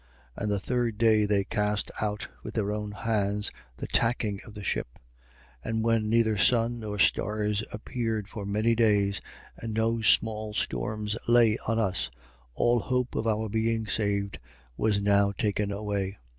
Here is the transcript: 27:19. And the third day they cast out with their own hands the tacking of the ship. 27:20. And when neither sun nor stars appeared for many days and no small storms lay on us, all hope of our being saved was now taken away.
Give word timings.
27:19. 0.35 0.41
And 0.41 0.51
the 0.51 0.59
third 0.59 0.97
day 0.97 1.25
they 1.27 1.43
cast 1.43 1.91
out 2.01 2.27
with 2.41 2.55
their 2.55 2.71
own 2.71 2.91
hands 2.91 3.51
the 3.77 3.85
tacking 3.85 4.39
of 4.47 4.55
the 4.55 4.63
ship. 4.63 4.97
27:20. 5.63 5.69
And 5.69 5.83
when 5.83 6.09
neither 6.09 6.37
sun 6.39 6.79
nor 6.79 6.97
stars 6.97 7.63
appeared 7.71 8.27
for 8.27 8.43
many 8.43 8.73
days 8.73 9.21
and 9.55 9.75
no 9.75 10.01
small 10.01 10.55
storms 10.55 11.15
lay 11.27 11.55
on 11.67 11.77
us, 11.77 12.09
all 12.55 12.79
hope 12.79 13.13
of 13.13 13.27
our 13.27 13.47
being 13.47 13.85
saved 13.85 14.39
was 14.75 15.03
now 15.03 15.31
taken 15.33 15.71
away. 15.71 16.17